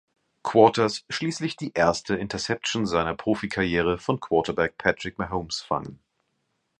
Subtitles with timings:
[0.41, 5.99] Quarters schließlich die erste Interception seiner Profikarriere von Quarterback Patrick Mahomes fangen.